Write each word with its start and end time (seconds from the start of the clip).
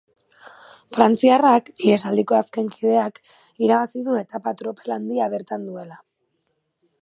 Frantziarrak, 0.95 1.69
ihesaldiko 1.89 2.37
azken 2.37 2.71
kideak, 2.77 3.21
irabazi 3.67 4.03
du 4.09 4.17
etapa 4.23 4.55
tropel 4.63 4.97
handia 4.97 5.29
bertan 5.35 5.69
duela. 5.71 6.01